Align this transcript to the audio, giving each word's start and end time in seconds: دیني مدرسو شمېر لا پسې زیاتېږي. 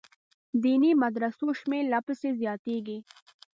دیني 0.63 0.91
مدرسو 1.03 1.47
شمېر 1.59 1.83
لا 1.91 1.99
پسې 2.07 2.29
زیاتېږي. 2.41 2.97